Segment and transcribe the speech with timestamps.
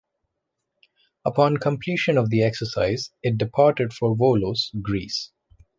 [1.25, 5.29] Upon completion of the exercise, it departed for Volos, Greece.